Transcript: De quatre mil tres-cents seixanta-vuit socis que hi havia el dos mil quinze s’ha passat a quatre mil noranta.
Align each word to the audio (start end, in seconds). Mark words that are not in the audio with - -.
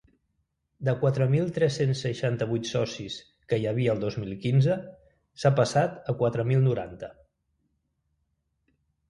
De 0.87 0.93
quatre 1.01 1.25
mil 1.33 1.51
tres-cents 1.57 2.01
seixanta-vuit 2.05 2.65
socis 2.69 3.17
que 3.53 3.59
hi 3.61 3.67
havia 3.73 3.93
el 3.93 4.01
dos 4.05 4.17
mil 4.23 4.33
quinze 4.47 4.79
s’ha 5.43 5.53
passat 5.61 6.11
a 6.15 6.17
quatre 6.25 6.49
mil 6.51 6.67
noranta. 6.71 7.13